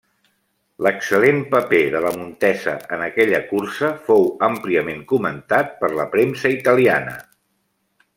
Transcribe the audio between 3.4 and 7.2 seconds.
cursa fou àmpliament comentat per la premsa italiana.